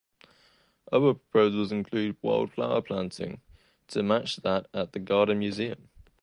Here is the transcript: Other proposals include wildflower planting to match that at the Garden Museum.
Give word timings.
Other 0.91 1.13
proposals 1.13 1.71
include 1.71 2.17
wildflower 2.23 2.81
planting 2.81 3.39
to 3.89 4.01
match 4.01 4.37
that 4.37 4.65
at 4.73 4.93
the 4.93 4.99
Garden 4.99 5.37
Museum. 5.37 5.89